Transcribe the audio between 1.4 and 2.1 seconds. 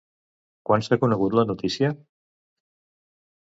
la notícia?